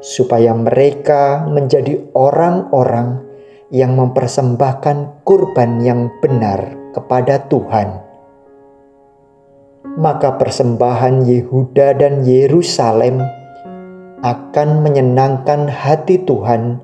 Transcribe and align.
supaya 0.00 0.56
mereka 0.56 1.44
menjadi 1.44 2.08
orang-orang 2.16 3.31
yang 3.72 3.96
mempersembahkan 3.96 5.24
kurban 5.24 5.80
yang 5.80 6.12
benar 6.20 6.76
kepada 6.92 7.40
Tuhan. 7.48 8.04
Maka 9.96 10.36
persembahan 10.36 11.24
Yehuda 11.24 11.96
dan 11.96 12.20
Yerusalem 12.22 13.24
akan 14.22 14.68
menyenangkan 14.84 15.66
hati 15.66 16.20
Tuhan 16.22 16.78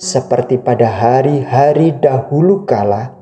seperti 0.00 0.56
pada 0.56 0.88
hari-hari 0.88 1.92
dahulu 1.98 2.64
kala 2.64 3.12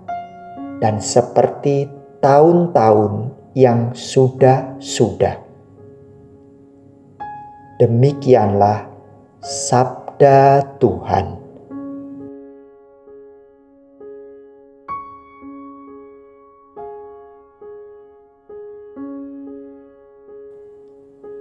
dan 0.79 1.03
seperti 1.03 1.91
tahun-tahun 2.23 3.35
yang 3.59 3.91
sudah-sudah. 3.97 5.43
Demikianlah 7.83 8.87
sabda 9.43 10.63
Tuhan. 10.79 11.48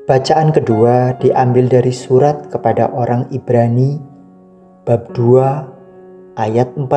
Bacaan 0.07 0.55
kedua 0.55 1.19
diambil 1.19 1.67
dari 1.67 1.91
surat 1.91 2.47
kepada 2.47 2.87
orang 2.95 3.27
Ibrani 3.27 3.99
bab 4.87 5.11
2 5.11 6.39
ayat 6.39 6.71
14 6.79 6.87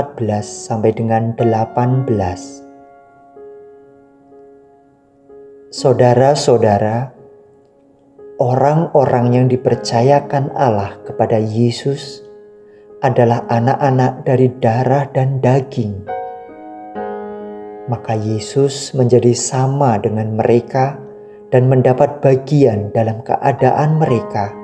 sampai 0.47 0.95
dengan 0.95 1.35
18. 1.35 2.07
Saudara-saudara, 5.75 7.11
orang-orang 8.39 9.27
yang 9.35 9.47
dipercayakan 9.51 10.55
Allah 10.55 10.95
kepada 11.03 11.43
Yesus 11.43 12.23
adalah 13.03 13.43
anak-anak 13.51 14.23
dari 14.23 14.55
darah 14.63 15.11
dan 15.11 15.43
daging. 15.43 16.07
Maka 17.91 18.15
Yesus 18.15 18.95
menjadi 18.95 19.35
sama 19.35 19.99
dengan 19.99 20.39
mereka 20.39 21.10
dan 21.51 21.67
mendapat 21.67 22.23
bagian 22.23 22.95
dalam 22.95 23.23
keadaan 23.27 23.99
mereka, 23.99 24.55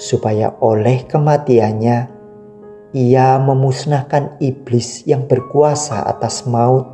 supaya 0.00 0.56
oleh 0.64 1.04
kematiannya 1.04 2.08
ia 2.96 3.38
memusnahkan 3.38 4.40
iblis 4.42 5.06
yang 5.06 5.28
berkuasa 5.30 6.08
atas 6.10 6.48
maut, 6.48 6.88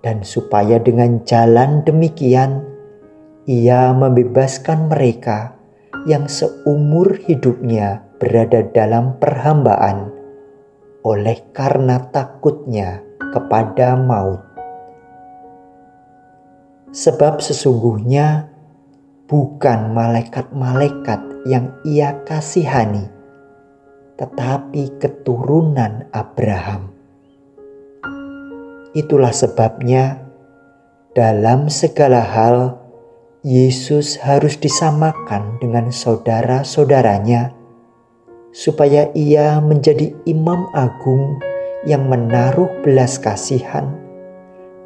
dan 0.00 0.22
supaya 0.22 0.78
dengan 0.78 1.20
jalan 1.26 1.82
demikian 1.82 2.62
ia 3.44 3.92
membebaskan 3.92 4.88
mereka 4.88 5.54
yang 6.06 6.30
seumur 6.30 7.18
hidupnya 7.26 8.06
berada 8.22 8.62
dalam 8.72 9.18
perhambaan 9.20 10.14
oleh 11.06 11.38
karena 11.54 12.02
takutnya 12.10 13.02
kepada 13.30 13.94
maut. 13.94 14.55
Sebab 16.96 17.44
sesungguhnya 17.44 18.48
bukan 19.28 19.92
malaikat-malaikat 19.92 21.20
yang 21.44 21.76
ia 21.84 22.24
kasihani, 22.24 23.04
tetapi 24.16 24.96
keturunan 24.96 26.08
Abraham. 26.16 26.88
Itulah 28.96 29.28
sebabnya 29.28 30.24
dalam 31.12 31.68
segala 31.68 32.24
hal 32.24 32.80
Yesus 33.44 34.16
harus 34.16 34.56
disamakan 34.56 35.60
dengan 35.60 35.92
saudara-saudaranya 35.92 37.52
supaya 38.56 39.12
ia 39.12 39.60
menjadi 39.60 40.16
imam 40.24 40.72
agung 40.72 41.36
yang 41.84 42.08
menaruh 42.08 42.72
belas 42.80 43.20
kasihan, 43.20 43.92